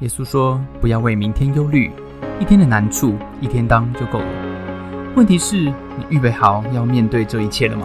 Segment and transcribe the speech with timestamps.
[0.00, 1.90] 耶稣说：“不要为明天忧虑，
[2.38, 5.12] 一天的难处一天当就够了。
[5.16, 7.84] 问题是，你预备好要面对这一切了吗？”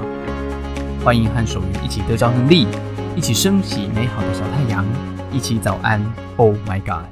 [1.03, 2.67] 欢迎和守愚一起得着能力，
[3.15, 4.85] 一起升起美好的小太阳，
[5.31, 5.99] 一起早安。
[6.37, 7.09] Oh my God！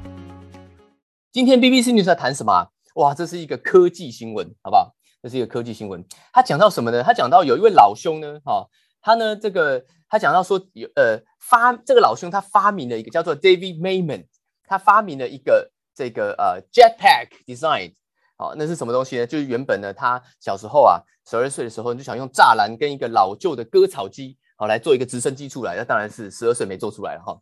[1.32, 2.68] 今天 BBC News 在谈什么？
[2.94, 4.94] 哇，这是一个科技新闻，好不好？
[5.20, 6.04] 这是一个科技新闻。
[6.32, 7.02] 他讲到什么呢？
[7.02, 8.68] 他讲到有一位老兄呢，哈，
[9.00, 14.26] 他呢这个他讲到说有呃发这个老兄他发明了一个叫做 David Mayman。
[14.72, 17.92] 他发明了一个这个呃 jetpack design，
[18.38, 19.26] 好，那是什么东西呢？
[19.26, 20.98] 就是原本呢，他小时候啊，
[21.28, 25.76] 十二岁的时候就想用栅栏跟一个老旧的割草机，好来做一个直升机出来。
[25.76, 27.38] 那当然是十二岁没做出来了哈。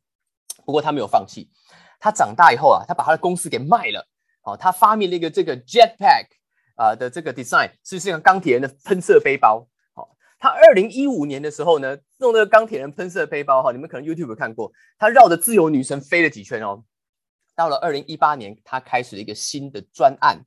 [0.66, 1.48] 不过他没有放弃，
[2.01, 4.05] 他长大以后啊，他把他的公司给卖了。
[4.42, 6.27] 好，他发明了一个这个 jetpack
[6.75, 9.69] 啊的这个 design，是像钢铁人的喷射背包。
[9.95, 16.83] 好，他二零一五年的时候呢，用那个钢铁人喷射背包哈，你们可能 YouTube 看过，他绕着自由女神飞了几圈哦。
[17.60, 20.42] 到了二零一八年，他开始了一个新的专案，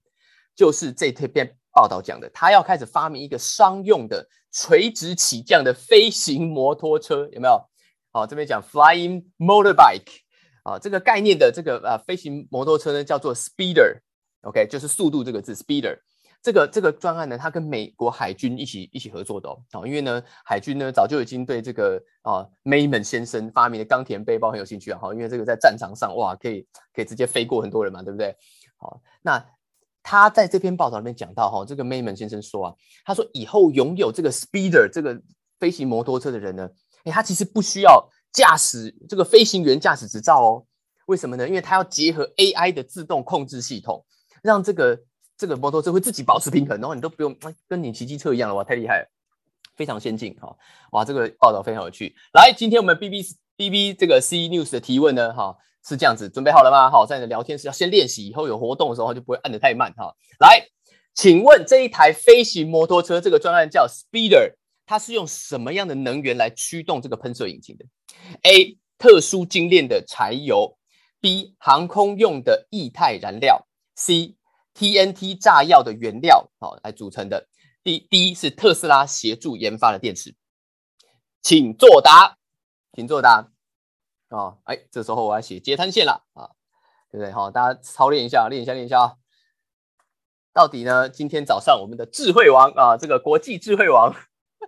[0.55, 7.69] 就是这篇报道讲的，他要开始发明一个商用的垂直起降的飞行摩托车，有没有？
[8.11, 10.21] 好，这边讲 flying motorbike，
[10.63, 15.99] 啊，这个概念的这个呃飞行摩托车呢，叫做 speeder，OK，就是速度这个字 speeder。
[16.43, 28.35] 这个这个专案呢，它跟美国海军一起一起合作的哦，因为呢，海军呢早就已经对这个啊 Mayman 先生发明的钢铁背包很有兴趣啊，哈，因为这个在战场上哇，可以可以直接飞过很多人嘛，对不对？
[28.75, 29.43] 好，那
[30.03, 35.17] 他在这篇报道里面讲到哈，这个 Mayman 先生说啊，他说以后拥有这个 Speeder 这个
[35.59, 36.69] 飞行摩托车的人呢，
[37.05, 40.65] 哎，他其实不需要驾驶这个飞行员驾驶执照哦，
[41.05, 41.47] 为什么呢？
[41.47, 44.05] 因为他要结合 AI 的自动控制系统，
[44.41, 44.99] 让这个。
[45.43, 47.35] 这个摩托车会自己保持平衡，然后你都不用，
[47.67, 49.09] 跟你骑机车一样了哇，太厉害了，
[49.75, 50.55] 非常先进哈，
[50.93, 52.15] 哇，这个报道非常有趣。
[52.33, 53.21] 来，今天我们 B B
[53.57, 56.89] B B 这个 C News 的提问呢，哈，是这样子，准备好了吗？
[56.89, 60.15] 好，在你的聊天室要先练习，以后有活动的时候就不会按得太慢哈。
[60.39, 60.65] 来，
[61.13, 64.53] 请问这一台飞行摩托车这个专案叫 Speeder，
[64.85, 67.83] 它是用什么样的能源来驱动这个喷射引擎的
[68.43, 68.77] ？A.
[68.97, 70.77] 特殊精炼的柴油
[71.19, 71.55] ，B.
[71.57, 74.37] 航空用的液态燃料，C.
[74.73, 77.47] TNT 炸药的原料好来组成的，
[77.83, 80.35] 第第一是特斯拉协助研发的电池，
[81.41, 82.37] 请作答，
[82.93, 83.51] 请作答
[84.29, 84.57] 哦！
[84.63, 86.49] 哎，这时候我要写接摊线了啊，
[87.11, 87.31] 对不对？
[87.31, 89.13] 好，大家操练一下，练一下，练一下啊！
[90.53, 91.07] 到底呢？
[91.07, 94.15] 今天早上我们的智慧王啊，这个国际智慧王，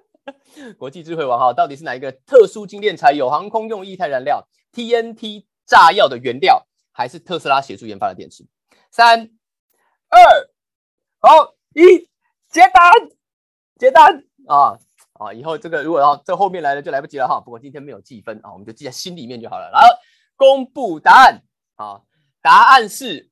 [0.78, 8.46] 国际智慧王哈，到底是哪一个特殊精炼柴油、航空用液态燃料、TNT 炸药的原料，还是特斯拉协助研发的电池？
[8.92, 9.35] 三。
[10.10, 10.50] 二，
[11.20, 12.08] 好，一，
[12.50, 12.92] 接单，
[13.78, 14.78] 接单啊
[15.14, 15.34] 啊！
[15.34, 17.42] 以后这个如果要这后面来了就来不及了哈。
[17.42, 19.70] 不过今天没有计分啊，我们就记在心里面就好了。
[19.74, 19.88] 然后
[20.36, 21.44] 公布答案
[21.76, 22.02] 啊，
[22.42, 23.30] 答案是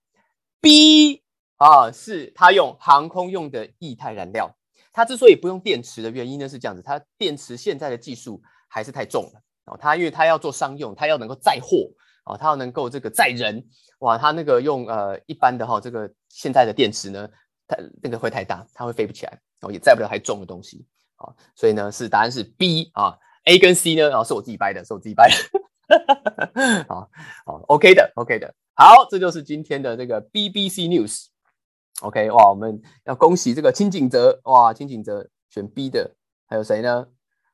[0.60, 1.24] B
[1.58, 4.56] 啊，是他用航空用的液态燃料。
[4.92, 9.78] 它之所以不用电池的原因呢是这样子，它电池现在的技术还是太重了哦。
[9.80, 11.90] 它因为它要做商用，它要能够载货。
[12.26, 13.66] 哦，它要能够这个载人，
[14.00, 17.28] 哇，它那个用呃一般的哈这个现在的电池呢，
[17.68, 20.86] 它那个会太大，它会飞不起来，哦也载不了太重的东西，
[21.18, 27.10] 啊，所以呢是答案是 B 啊，A 跟 C 呢，哦是我自己掰的，是我自己掰的， 好
[27.46, 36.16] 好 OK 的 OK 的，好，这就是今天的这个 BBC News，OK 哇，我们要恭喜这个清景泽，哇清景泽选 B 的，
[36.48, 37.08] 还有谁呢？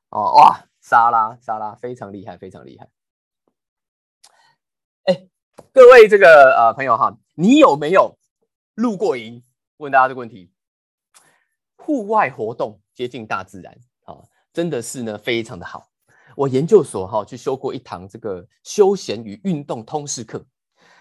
[0.09, 2.87] 哦哇，莎拉莎拉非常厉害，非常厉害。
[5.09, 5.27] 哎，
[5.73, 8.15] 各位这个呃朋友哈，你有没有
[8.75, 9.41] 露过营？
[9.77, 10.51] 问大家这个问题。
[11.77, 13.75] 户外活动接近大自然
[14.05, 14.21] 啊，
[14.53, 15.89] 真的是呢非常的好。
[16.35, 20.45] 我研究所哈去修过一堂这个休闲与运动通识课，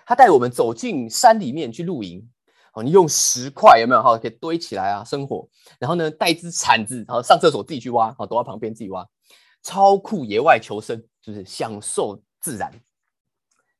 [0.07, 2.27] 他带我们走进山里面去露营。
[2.73, 5.47] 哦，你用石块有没有哈可以堆起来啊生火，
[5.79, 9.07] 然后呢带支铲子，然后上厕所自己去挖，好躲在旁边自己挖，
[9.63, 12.73] 超酷野外求生，就是享受自然。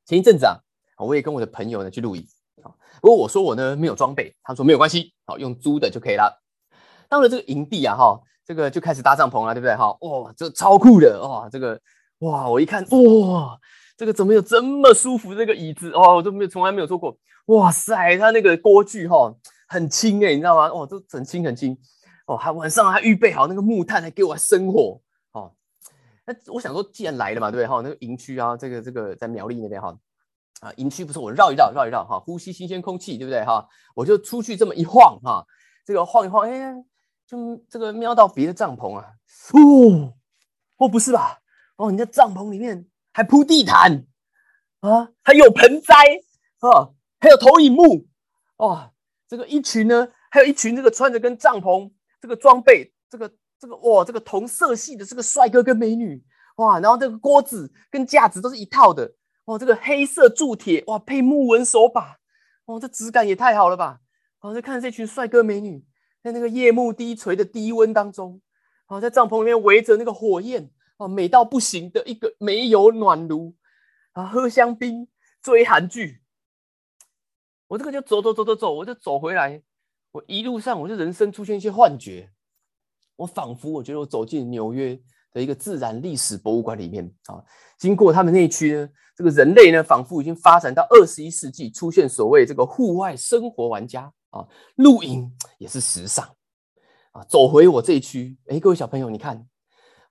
[0.09, 0.57] 前一阵子啊，
[0.97, 2.25] 我也跟我的朋友呢去露营
[2.63, 2.73] 啊。
[2.99, 6.41] 不过我说我呢没有装备，他说没有关系，好用租的就可以了。
[7.07, 9.75] 到了这个营地啊，哈，这个就开始搭帐篷了，对不对？
[9.75, 11.79] 哈，哇，这超酷的哇，这个
[12.21, 13.55] 哇，我一看哇，
[13.95, 17.15] 这个怎么有这么舒服这个椅子哦，我都没有从来没有坐过。
[17.45, 19.31] 哇塞，它那个锅具哈
[19.67, 20.69] 很轻哎，你知道吗？
[20.69, 21.77] 哦，都很轻很轻
[22.25, 24.99] 哦，还晚上还预备好那个木炭来给我生火。
[26.29, 27.67] 那我想说，既然来了嘛，对不对？
[27.67, 29.97] 哈，那个营区啊，这个这个在苗栗那边哈，
[30.59, 33.43] 啊，营区不是我绕一绕，绕一绕哈，呼吸新鲜空气，对不对？
[33.43, 35.43] 哈，我就出去这么一晃哈，
[35.83, 36.75] 这个晃一晃，哎，
[37.25, 39.07] 就这个瞄到别的帐篷啊，
[39.53, 40.13] 哦，
[40.77, 41.39] 哦，不是吧？
[41.77, 44.05] 哦，你的帐篷里面还铺地毯
[44.81, 45.95] 啊，还有盆栽，
[46.59, 48.05] 啊，还有投影幕，
[48.57, 48.91] 哇，
[49.27, 51.91] 这个一群呢，还有一群这个穿着跟帐篷
[52.21, 56.23] 这个装备，这个这个哇，这个同色系的这个帅哥跟美女，
[56.55, 59.13] 哇，然后这个锅子跟架子都是一套的，
[59.45, 62.17] 哇，这个黑色铸铁，哇，配木纹手把，
[62.65, 63.99] 哇，这质感也太好了吧！
[64.39, 65.85] 哦，就看这群帅哥美女
[66.23, 68.41] 在那个夜幕低垂的低温当中，
[68.85, 73.55] 啊，在帐篷里面围着那个火焰，啊，美到不行的一个煤油暖炉，
[74.13, 75.09] 啊，喝香槟
[75.41, 76.21] 追韩剧。
[77.67, 79.61] 我这个就走走走走走，我就走回来。
[80.11, 82.31] 我一路上，我就人生出现一些幻觉，
[83.19, 84.97] 我仿佛我觉得我走进纽约
[85.33, 87.43] 的一个自然历史博物馆里面啊。
[87.77, 96.25] 经过他们那一区呢，这个人类呢，仿佛已经发展到二十一世纪，出现所谓这个户外生活玩家啊，露营也是时尚
[97.11, 97.21] 啊。
[97.27, 99.45] 走回我这一区，哎，各位小朋友，你看，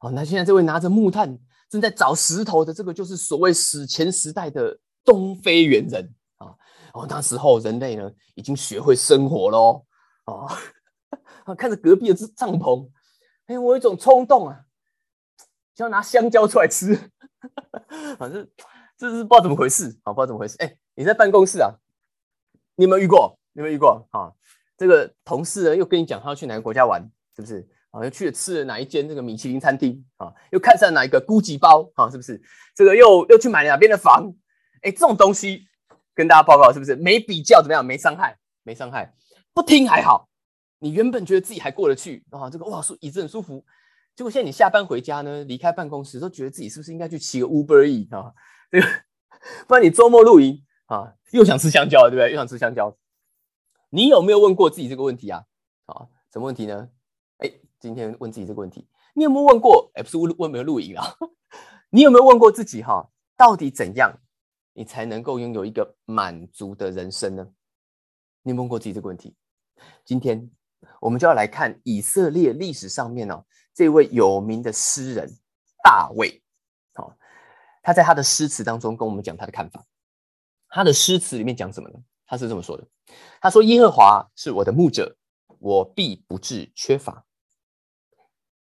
[0.01, 1.39] 哦，那现在这位拿着木炭
[1.71, 6.55] 正在找石头的这个，就是所谓史前时代的东非猿人啊。
[6.93, 9.83] 哦，那时候人类呢已经学会生活喽。
[10.27, 10.47] 哦，
[11.57, 12.87] 看着隔壁的这帐篷，
[13.49, 14.61] 哎，我有一种冲动啊，
[15.75, 16.95] 就要拿香蕉出来吃。
[18.17, 18.49] 反正
[18.97, 20.57] 这是不知道怎么回事，好，不知道怎么回事。
[20.61, 21.75] 哎，你在办公室啊？
[22.77, 23.37] 你有没有遇过？
[23.55, 24.07] 有没有遇过？
[24.13, 24.33] 啊，
[24.77, 27.03] 这个同事呢又跟你讲他要去哪个国家玩，
[27.35, 27.69] 是不是？
[27.91, 30.33] 啊，又去了吃了哪一间这个米其林餐厅啊？
[30.53, 32.09] 又看上哪一个 GUCCI 包啊？
[32.09, 32.41] 是不是？
[32.77, 34.33] 这个又又去买哪边的房？
[34.83, 35.67] 哎，这种东西。
[36.15, 37.85] 跟大家报告是不是没比较怎么样？
[37.87, 39.15] 没伤害，没伤害，
[39.55, 40.28] 不听还好。
[40.79, 43.65] 你原本觉得自己还过得去啊，这个哇，舒椅子很舒服。
[44.15, 48.35] 结果现在你下班回家呢，离开办公室都觉得自己是不是应该去骑个 Uber E 啊？
[48.71, 48.87] 这个，
[49.69, 52.31] 不然你周末露营啊，又想吃香蕉，对不对？
[52.31, 52.97] 又想吃香蕉。
[53.91, 55.45] 你有没有问过自己这个问题啊？
[55.87, 56.89] 啊，什么问题呢？
[57.39, 59.91] 哎，今天问自己这个问题，你有没有问过？
[59.95, 61.05] 哎，不是问问没有露营啊？
[61.91, 63.09] 你有没有问过自己哈？
[63.37, 64.13] 到底怎样？
[64.75, 67.49] 你才能够拥有一个满足的人生呢？
[68.43, 69.35] 你有问过自己这个问题？
[70.05, 70.51] 今天
[71.01, 73.45] 我们就要来看以色列历史上面哦，
[73.75, 75.29] 这位有名的诗人
[75.83, 76.43] 大卫。
[76.95, 77.17] 好，
[77.83, 79.85] 他在他的诗词当中跟我们讲他的看法。
[80.69, 81.99] 他的诗词里面讲什么呢？
[82.27, 82.87] 他是这么说的：
[83.41, 85.17] 他说，耶和华是我的牧者，
[85.59, 87.25] 我必不致缺乏。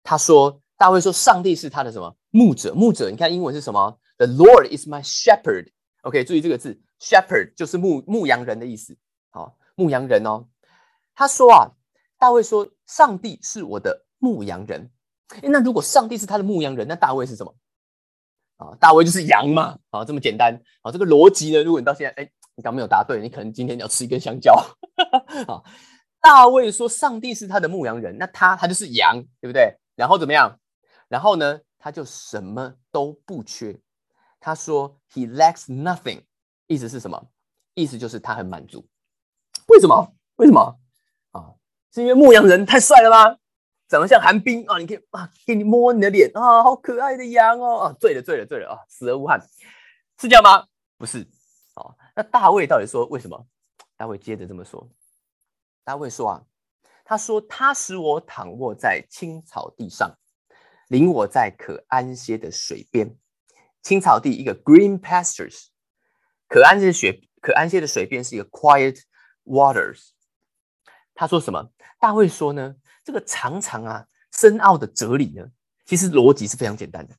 [0.02, 2.74] 他说，大卫说，上帝是他的什么牧者？
[2.74, 5.72] 牧者，你看英文是什么？The Lord is my shepherd。
[6.02, 8.94] OK，注意这个字，shepherd 就是牧牧羊人的意思。
[9.30, 10.46] 好，牧羊人哦。
[11.14, 11.70] 他说啊，
[12.18, 14.90] 大卫说，上帝是我的牧羊人。
[15.42, 17.54] 那如果上帝是他的牧羊人，那大卫是什么？
[18.56, 19.78] 啊，大卫就是羊嘛。
[19.90, 20.58] 啊，这么简单。
[20.82, 24.54] 好，这个逻辑呢，如果你到现在，哎，你刚没有答对，你可能今天要吃一根香蕉。
[25.46, 25.64] 好，
[26.20, 29.76] 大卫说，上帝是他的牧羊人，那他他就是羊，对不对？
[29.96, 30.58] 然后怎么样？
[31.08, 33.80] 然后呢，他就什么都不缺。
[34.40, 36.24] 他说：“He lacks nothing。”
[36.66, 37.28] 意思是什么？
[37.74, 38.86] 意思就是他很满足。
[39.68, 40.14] 为什么？
[40.36, 40.78] 为什么？
[41.94, 43.38] 是因为牧羊人太帅了吗？
[43.86, 44.78] 长得像寒冰啊！
[44.78, 47.82] 你可以啊，给你摸你的脸啊，好可爱的羊哦！
[47.82, 48.78] 啊，醉了，醉了，醉了啊！
[48.88, 49.40] 死而无憾，
[50.18, 50.66] 是这样吗？
[50.98, 51.24] 不是。
[51.76, 53.46] 哦，那大卫到底说为什么？
[53.96, 54.90] 大卫接着这么说
[55.84, 56.42] ：“大卫说啊，
[57.04, 60.12] 他说他使我躺卧在青草地上，
[60.88, 63.16] 领我在可安歇的水边。”
[63.82, 65.66] 青草地，一个 green pastures，
[66.48, 69.00] 可安歇的水，可安歇的水边是一个 quiet
[69.44, 70.13] waters。
[71.14, 71.66] 他说什么？
[72.00, 72.74] 大卫说呢？
[73.04, 75.44] 这个常常啊深奥的哲理呢，
[75.86, 77.14] 其实逻辑是非常简单的。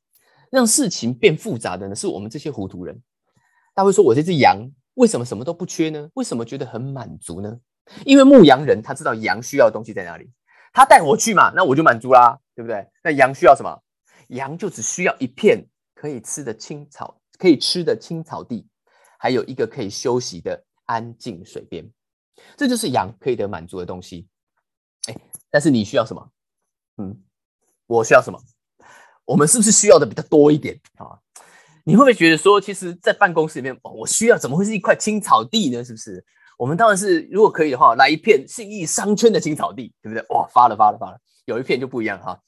[0.50, 3.02] 让事情变复杂的呢，是我们这些糊涂人。
[3.74, 6.08] 大卫说：“我这只羊为什么什么都不缺呢？
[6.14, 7.58] 为什么觉得很满足呢？
[8.04, 10.30] 因为牧羊人他知道羊需要的东西在哪里，
[10.72, 12.86] 他带我去嘛，那我就满足啦，对不对？
[13.02, 13.82] 那羊需要什么？
[14.28, 18.68] 羊就只需要一片。”可以吃的青草，可以吃的青草地，
[19.18, 21.90] 还有一个可以休息的安静水边，
[22.56, 24.26] 这就是羊可以得满足的东西。
[25.08, 25.16] 哎，
[25.50, 26.30] 但是你需要什么？
[26.98, 27.22] 嗯，
[27.86, 28.40] 我需要什么？
[29.24, 31.18] 我们是不是需要的比较多一点啊？
[31.84, 35.84] 你会不会觉得说，其实，在办公室里面，我需要怎么会是一块青草地呢？
[35.84, 36.24] 是不是？
[36.58, 40.26] 我们当然是，如果可以的话，来一片信义商圈的青草地，对不对？
[40.30, 42.40] 哇，发了发了发了，有一片就不一样哈。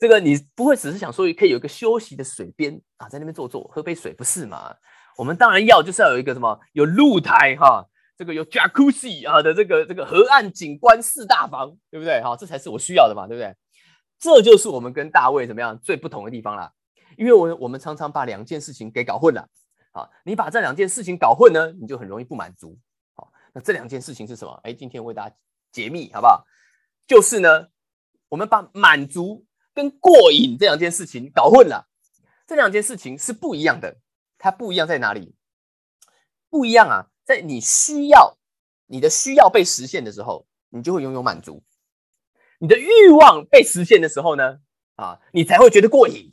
[0.00, 4.74] 这个你不会只是想说可以有一个休息的水边啊，在那边坐坐喝杯水，不是嘛？
[5.16, 7.86] 我们当然要就是要有一个什么有露台哈，
[8.20, 12.20] 这个有 Jacuzzi 啊的这个这个河岸景观四大房，对不对？
[12.20, 13.56] 哈，这才是我需要的嘛，对不对？
[14.18, 16.70] 这就是我们跟大卫怎么样最不同的地方啦。
[17.16, 19.48] 因为我我们常常把两件事情给搞混了
[19.92, 20.06] 啊。
[20.22, 22.78] 你把这两件事情搞混呢，你就很容易不满足。
[23.14, 24.60] 好，那这两件事情是什么？
[24.64, 25.34] 哎，今天为大家
[25.72, 26.44] 解密好不好？
[27.06, 27.68] 就是呢，
[28.28, 29.46] 我们把满足。
[29.72, 31.86] 跟过瘾这两件事情搞混了，
[32.44, 33.96] 这两件事情是不一样的。
[34.36, 35.36] 它不一样在哪里？
[36.50, 38.36] 不一样啊，在你需要
[38.86, 41.62] 你的需要被实现的时候，你就会拥有满足；
[42.58, 44.58] 你的欲望被实现的时候呢，
[44.96, 46.32] 啊，你才会觉得过瘾，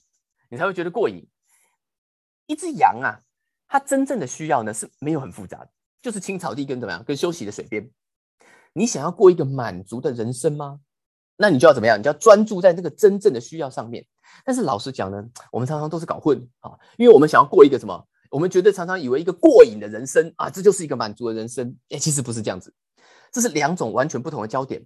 [0.50, 1.24] 你才会觉得过瘾。
[2.48, 3.22] 一只羊啊，
[3.68, 5.70] 它真正的需要呢是没有很复杂的，
[6.02, 7.88] 就是青草地跟怎么样，跟休息的水边。
[8.74, 10.80] 你想要过一个满足的人生吗？
[11.36, 12.00] 那你就要怎么样？
[12.00, 14.04] 你就要专注在那个真正的需要上面。
[14.44, 18.08] 但是老实讲呢，我们常常都是搞混啊，因为我们想要过一个什么？
[18.38, 21.76] 我们觉得常常以为一个过瘾的人生啊，这就是一个满足的人生。
[21.90, 22.72] 哎，其实不是这样子，
[23.32, 24.86] 这是两种完全不同的焦点。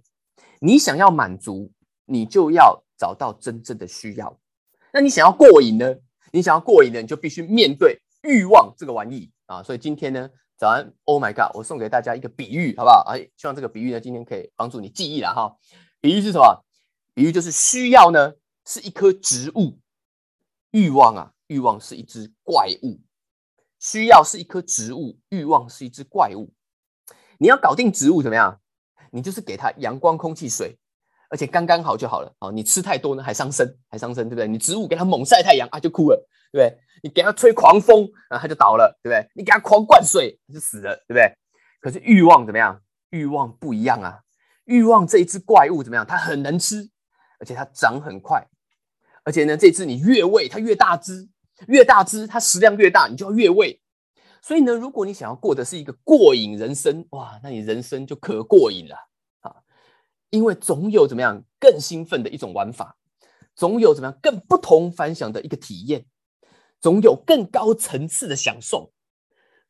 [0.58, 1.70] 你想要满足，
[2.06, 4.40] 你就要找到真正的需要。
[4.90, 5.94] 那你想要过瘾呢？
[6.32, 9.62] 你想要过瘾呢，你就必须面对欲望这个玩意啊。
[9.62, 13.04] 所以今天呢，早安，Oh my God，我送给大家一个比喻，好不好？
[13.06, 15.54] 哎，希望这个比喻呢，今天可以帮助你记忆了哈。
[16.00, 16.64] 比喻是什么？
[17.12, 18.32] 比喻就是需要呢，
[18.64, 19.76] 是一棵植物；
[20.70, 22.98] 欲望啊，欲望是一只怪物。
[23.82, 26.54] 需要是一棵植物，欲望是一只怪物。
[27.38, 28.60] 你要搞定植物怎么样？
[29.10, 30.78] 你就是给它阳光、空气、水，
[31.28, 32.32] 而且刚刚好就好了。
[32.38, 34.46] 好，你吃太多呢，还伤身，还伤身，对不对？
[34.46, 36.16] 你植物给它猛晒太阳啊，就枯了，
[36.52, 36.78] 对不对？
[37.02, 39.28] 你给它吹狂风啊，它就倒了，对不对？
[39.34, 41.36] 你给它狂灌水，就死了，对不对？
[41.80, 42.80] 可是欲望怎么样？
[43.10, 44.20] 欲望不一样啊！
[44.64, 46.06] 欲望这一只怪物怎么样？
[46.06, 46.88] 它很能吃，
[47.40, 48.46] 而且它长很快，
[49.24, 51.28] 而且呢，这只你越喂它越大只。
[51.68, 53.80] 越大只，它食量越大，你就要越喂。
[54.40, 58.96] 所以呢，如果你想要过的是一个过瘾人生，哇，那你人生就可过瘾了
[59.40, 59.54] 啊！
[60.30, 62.96] 因为总有怎么样更兴奋的一种玩法，
[63.54, 66.06] 总有怎么样更不同凡响的一个体验，
[66.80, 68.92] 总有更高层次的享受，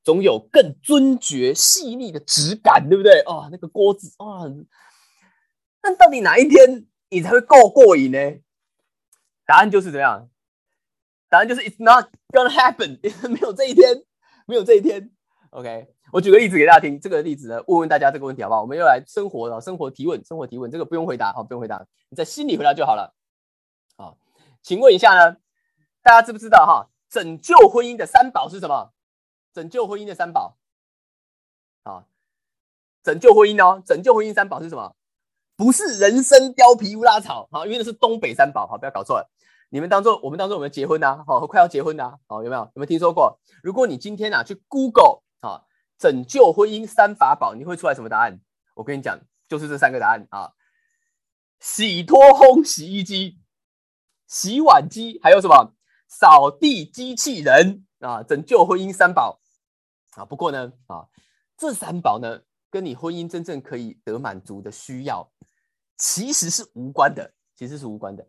[0.02, 3.20] 总有更尊爵细腻的质感，对不对？
[3.26, 4.48] 哦，那个锅子啊，
[5.82, 8.18] 那到底哪一天你才会够过瘾呢？
[9.44, 10.30] 答案就是怎样？
[11.32, 13.00] 答案就是 It's not gonna happen，
[13.32, 14.04] 没有这一天，
[14.44, 15.10] 没有这一天。
[15.48, 17.00] OK，我举个例子给大家听。
[17.00, 18.60] 这个例子呢，问问大家这个问题好不好？
[18.60, 23.14] 我们又来生活了，生活提问，生活提问，这个不用回答，好，不用回答，你在心里回答就好了。
[23.96, 24.18] 好，
[24.62, 25.38] 请问一下呢，
[26.02, 26.90] 大家知不知道哈？
[27.08, 28.92] 拯救婚姻的三宝是什么？
[29.54, 30.58] 拯救婚姻的三宝，
[31.82, 32.04] 好，
[33.02, 34.94] 拯救婚姻哦，拯救婚姻三宝是什么？
[35.56, 39.30] 不是人参、貂皮、乌拉草，好，因为那是东北三宝，好，不要搞错了。
[39.72, 42.60] 你们当做我们当做我们结婚呐，好，快要结婚呐，好，有没有？
[42.60, 43.40] 有没有听说过？
[43.62, 45.64] 如果你今天啊去 Google 啊，
[45.96, 48.38] 拯救婚姻三法宝，你会出来什么答案？
[48.74, 50.52] 我跟你讲，就是这三个答案啊：
[51.58, 53.40] 洗脱烘洗衣机、
[54.26, 55.72] 洗碗机，还有什么
[56.06, 58.22] 扫地机器人啊？
[58.22, 59.40] 拯救婚姻三宝
[60.16, 60.26] 啊。
[60.26, 61.08] 不过呢，啊，
[61.56, 65.32] 这三宝呢，跟你婚姻真正可以得满足的需要，
[65.96, 68.28] 其实是无关的，其实是无关的。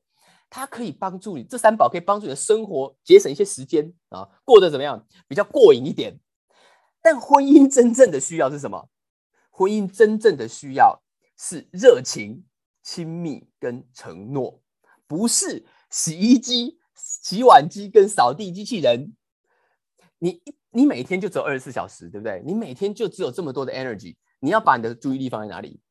[0.55, 5.03] 它可以帮助你，这三宝可以帮助你的生活节省一些时间啊，过得怎么样？
[5.27, 6.19] 比较过瘾一点。
[7.01, 8.87] 但婚姻真正的需要是什么？
[9.49, 11.01] 婚姻真正的需要
[11.39, 12.45] 是热情、
[12.83, 14.61] 亲密跟承诺，
[15.07, 19.15] 不是洗衣机、洗碗机跟扫地机器人。
[20.19, 22.43] 你你每天就只有二十四小时，对不对？
[22.45, 25.81] 你每天就只有这么多的 energy，你要把你的注意力放在哪里？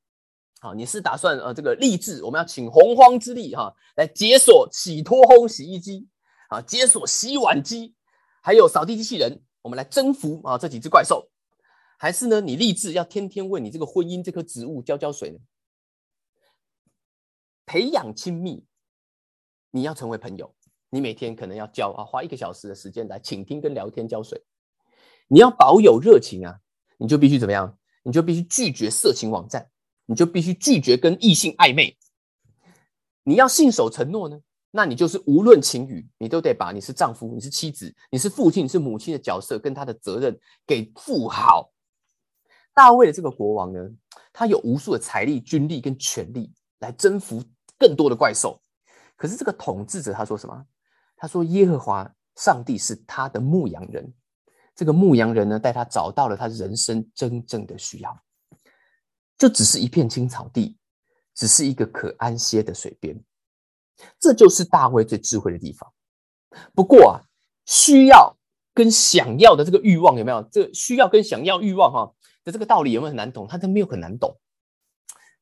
[0.63, 6.07] 好，你是打算呃这个励志，我们要请洪荒之力哈，来解锁洗脱烘洗衣机
[6.51, 7.97] 啊，解锁洗碗机，
[8.45, 11.29] 还有扫地机器人，我们来征服啊这几只怪兽，
[11.99, 15.39] 还是呢你立志要天天为你这个婚姻这棵植物浇浇水呢？
[17.67, 18.65] 培养亲密，
[19.73, 20.55] 你要成为朋友，
[20.91, 24.41] 你每天可能要浇啊，花一个小时的时间来倾听跟聊天浇水。
[25.27, 26.61] 你要保有热情啊，
[26.99, 27.77] 你就必须怎么样？
[28.05, 29.72] 你就必须拒绝色情网站。
[30.07, 31.97] 你就必须拒绝跟异性暧昧。
[33.25, 34.41] 你要信守承诺呢，
[34.71, 41.71] 那你就是无论晴雨，你都得把你是丈夫、你是妻子、你是父亲、你是母亲的角色跟他的责任给负好。
[42.75, 43.81] 大卫的这个国王呢，
[44.33, 47.43] 他有无数的财力、军力跟权力来征服
[47.79, 48.61] 更多的怪兽。
[49.17, 50.67] 可是这个统治者他说什么？
[51.17, 54.13] 他说耶和华上帝是他的牧羊人。
[54.75, 58.19] 这个牧羊人呢，带他找到了他人生真正的需要。
[59.39, 60.77] 就只是一片青草地，
[61.35, 63.21] 只是一个可安歇的水边，
[64.21, 65.93] 这就是大卫最智慧的地方。
[66.75, 67.21] 不过啊，
[67.67, 68.37] 需要
[68.75, 70.43] 跟想要的这个欲望有没有？
[70.53, 73.47] 这需要跟想要欲望哈的这个道理有没有很难懂？
[73.49, 74.39] 他都没有很难懂。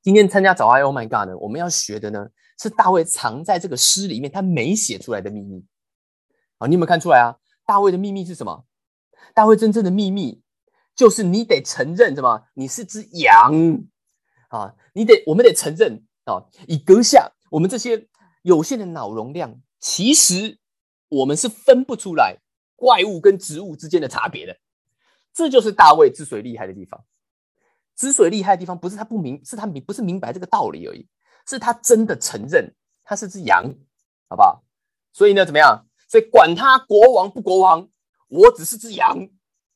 [0.03, 2.29] 今天参加早安 Oh My God 呢，我们要学的呢
[2.59, 5.65] 是大卫藏在这个诗里面他没写出来的秘密。
[6.59, 7.37] 好，你有没有看出来啊？
[7.67, 8.65] 大卫的秘密是什么？
[9.35, 10.43] 大卫真正的秘密。
[11.01, 12.45] 就是你得承认什么？
[12.53, 13.55] 你是只羊
[14.51, 14.75] 啊！
[14.93, 16.45] 你得，我们得承认啊！
[16.69, 18.07] 以阁下我们这些
[18.43, 20.59] 有限的脑容量，其实
[21.09, 22.37] 我们是分不出来
[22.77, 24.55] 怪物跟植物之间的差别的。
[25.33, 27.03] 这就是大卫之所以厉害的地方。
[27.97, 31.09] 之所以厉害的地方，不是他不明，是他明不是明白这个道理而已，
[31.49, 33.65] 是他真的承认他是只羊，
[34.29, 34.63] 好不好？
[35.13, 35.87] 所以呢，怎么样？
[36.11, 37.89] 所以管他国王不国王，
[38.29, 39.31] 我只是只羊，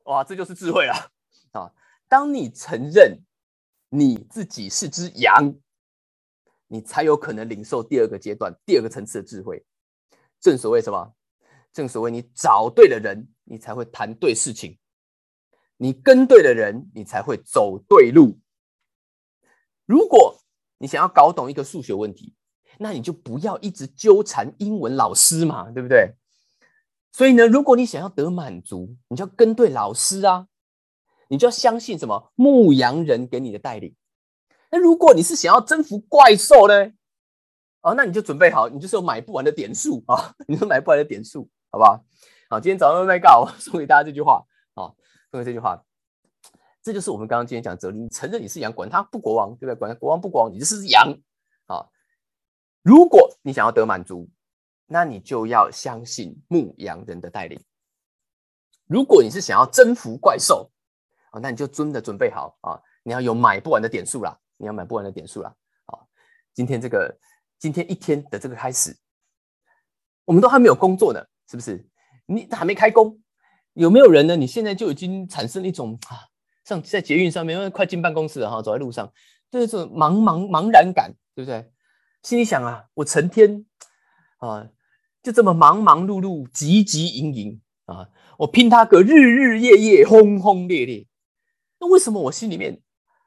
[0.04, 1.09] 哇，这就是智慧了啊！
[2.14, 3.25] 当你承认
[3.88, 5.52] 你自己是只羊，
[6.68, 9.66] 你才有可能领受第二个阶段、第二个层次的智慧。
[10.38, 11.12] 正所谓什么？
[11.73, 14.78] 正所谓你找对了人，你才会谈对事情；
[15.76, 18.38] 你跟对了人，你才会走对路。
[19.85, 20.40] 如果
[20.78, 22.33] 你想要搞懂一个数学问题，
[22.78, 26.14] 那你就不要一直纠缠英文老师嘛，对不对？
[27.11, 30.47] 所以呢，如果你想要得满足，你就要跟对老师啊，
[31.35, 33.95] 你就要相信什么牧羊人给你的带领。
[34.71, 36.93] 那如果你是想要征服怪兽呢？
[37.83, 41.50] 哦，那你就准备好，你就是有买不完的点数啊，你是买不完的点数。
[41.71, 42.05] 好不好？
[42.49, 44.95] 好，今天早上在告送给大家这句话啊，
[45.33, 45.85] 送给这句话，
[46.81, 47.99] 这就是我们刚刚今天讲哲理。
[47.99, 49.75] 你承认你是羊，管他不国王，对不对？
[49.75, 51.19] 管他国王不国王，你就是羊
[51.67, 51.85] 啊。
[52.83, 54.31] 如果你想要得满足，
[54.87, 57.61] 那你就要相信牧羊人的带领。
[58.87, 60.71] 如果你是想要征服怪兽
[61.41, 65.55] 那你就真的准备好啊，你要有买不完的点数啦，你要买不完的点数啦。
[65.87, 66.09] 好，
[66.53, 67.17] 今天这个
[67.59, 68.97] 今天一天的这个开始，
[70.25, 71.25] 我们都还没有工作呢。
[71.47, 71.87] 是不是？
[72.25, 73.21] 你还没开工，
[73.75, 74.35] 有没有人呢？
[74.35, 76.25] 你现在就已经产生一种啊，
[76.64, 79.12] 像在捷运上面，因为快进办公室了哈，走在路上，
[79.50, 81.71] 就是这种茫茫茫然感，对不对？
[82.23, 83.67] 心里想啊，我成天
[84.38, 84.67] 啊，
[85.23, 91.07] 就这么忙忙碌碌、急急营营啊，我拼他个日日夜夜、轰轰烈烈，
[91.85, 92.83] 那为什么我心里面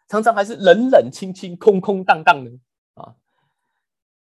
[0.08, 2.50] 常常还是冷冷清清、空空荡荡呢？
[2.96, 3.16] 啊，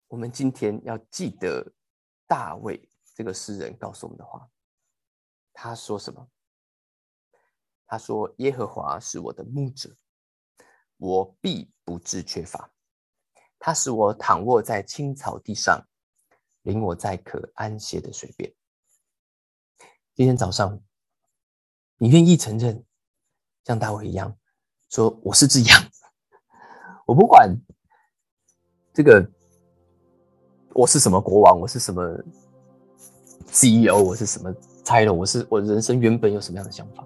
[0.10, 1.74] 我们今天要记得
[2.27, 2.89] 大卫。
[3.15, 4.48] 这个诗人告诉我们的话，
[5.53, 6.29] 他说什么？
[7.88, 9.96] 他说：“耶和华是我的牧者，
[10.98, 12.69] 我必不致缺乏。
[13.57, 15.87] 他使我躺卧在青草地上，
[16.63, 18.53] 领我在可安歇的水边。”
[20.13, 20.83] 今天早上，
[21.96, 22.85] 你愿意承认，
[23.68, 24.34] 像大卫一样，
[24.88, 25.84] 说我是只羊，
[27.06, 27.53] 我不管
[28.94, 29.30] 这个
[30.74, 32.01] 我是什么国王，我是什么。
[33.50, 34.53] CEO，我是什么
[34.84, 35.14] 猜了？
[35.14, 37.06] 我是我人生原本有什么样的想法？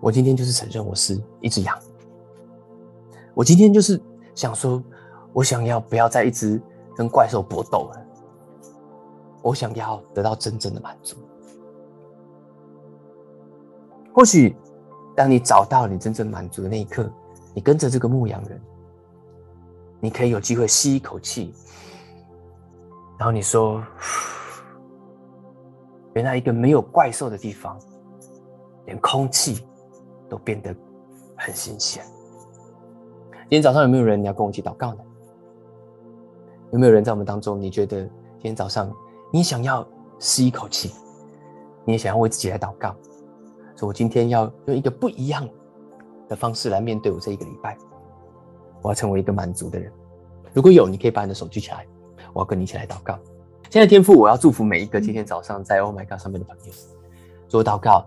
[0.00, 1.76] 我今天就是承认我是一只羊。
[3.34, 4.00] 我今天就是
[4.36, 4.80] 想说，
[5.32, 6.62] 我想要不要再一直
[6.96, 8.06] 跟怪兽搏斗了？
[9.42, 11.16] 我想要得到真正的满足。
[14.14, 14.54] 或许
[15.14, 17.10] 当你找到你真正满足的那一刻，
[17.54, 18.60] 你跟着这个牧羊人，
[20.00, 21.54] 你可以有机会吸一口气，
[23.18, 23.82] 然后你说。
[26.14, 27.78] 原来一个没有怪兽的地方，
[28.84, 29.66] 连空气
[30.28, 30.76] 都变得
[31.38, 32.04] 很新鲜。
[33.32, 35.00] 今天早上有没有人你要跟我一起祷告呢？
[36.70, 37.58] 有没有人在我们当中？
[37.58, 38.92] 你觉得今天早上
[39.32, 40.92] 你想要吸一口气，
[41.86, 42.94] 你也想要为自己来祷告，
[43.82, 45.48] 说我今天要用一个不一样
[46.28, 47.76] 的方式来面对我这一个礼拜，
[48.80, 49.92] 我要成为一个满足的人。
[50.52, 51.84] 如果有，你可以把你的手举起来，
[52.32, 53.18] 我要跟你一起来祷告。
[53.70, 56.72] 现在天父，我要祝福每一个今天早上在 Oh My God 上面的朋友，
[57.48, 58.06] 做祷告。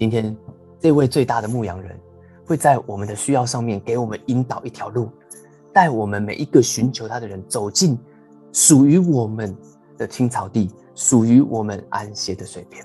[0.00, 0.36] 今天
[0.80, 1.96] 这位最大的牧羊人
[2.44, 5.08] 会在我们的需要上面给我们引导一条路，
[5.72, 7.96] 带我们每一个寻求他的人走进
[8.52, 9.56] 属于我们
[9.96, 12.84] 的青草地，属于我们安歇的水边。